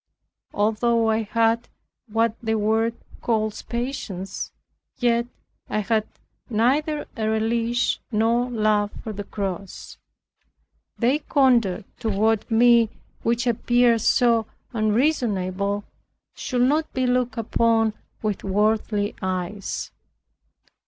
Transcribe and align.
Although 0.51 1.11
I 1.11 1.21
had 1.21 1.69
what 2.07 2.33
the 2.41 2.55
world 2.55 2.95
calls 3.21 3.61
patience, 3.61 4.51
yet 4.97 5.27
I 5.69 5.81
had 5.81 6.07
neither 6.49 7.05
a 7.15 7.29
relish 7.29 7.99
nor 8.11 8.49
love 8.49 8.89
for 9.03 9.13
the 9.13 9.23
cross. 9.25 9.99
Their 10.97 11.19
conduct 11.19 11.99
toward 12.01 12.49
me, 12.49 12.89
which 13.21 13.45
appeared 13.45 14.01
so 14.01 14.47
unreasonable, 14.73 15.83
should 16.33 16.63
not 16.63 16.91
be 16.93 17.05
looked 17.05 17.37
upon 17.37 17.93
with 18.23 18.43
worldly 18.43 19.13
eyes. 19.21 19.91